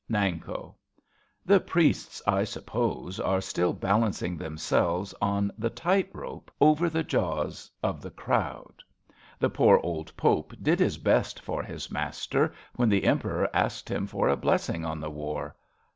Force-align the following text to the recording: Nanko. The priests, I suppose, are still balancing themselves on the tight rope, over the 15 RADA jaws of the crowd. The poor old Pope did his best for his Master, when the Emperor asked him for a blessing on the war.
Nanko. 0.09 0.73
The 1.45 1.59
priests, 1.59 2.23
I 2.25 2.43
suppose, 2.43 3.19
are 3.19 3.39
still 3.39 3.71
balancing 3.71 4.35
themselves 4.35 5.13
on 5.21 5.51
the 5.59 5.69
tight 5.69 6.09
rope, 6.11 6.49
over 6.59 6.89
the 6.89 7.03
15 7.03 7.03
RADA 7.03 7.07
jaws 7.31 7.71
of 7.83 8.01
the 8.01 8.09
crowd. 8.09 8.81
The 9.37 9.51
poor 9.51 9.77
old 9.83 10.11
Pope 10.17 10.53
did 10.59 10.79
his 10.79 10.97
best 10.97 11.39
for 11.39 11.61
his 11.61 11.91
Master, 11.91 12.51
when 12.77 12.89
the 12.89 13.03
Emperor 13.03 13.47
asked 13.53 13.89
him 13.89 14.07
for 14.07 14.27
a 14.27 14.35
blessing 14.35 14.83
on 14.83 14.99
the 14.99 15.11
war. 15.11 15.55